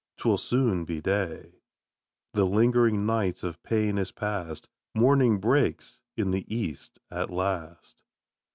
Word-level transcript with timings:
'twill 0.17 0.35
soon 0.39 0.83
be 0.83 0.99
day;" 0.99 1.51
The 2.33 2.45
lingering 2.47 3.05
night 3.05 3.43
of 3.43 3.61
pain 3.61 3.99
is 3.99 4.11
past, 4.11 4.67
Morning 4.95 5.37
breaks 5.39 6.01
in 6.17 6.31
the 6.31 6.47
east 6.51 6.97
at 7.11 7.29
last. 7.29 8.01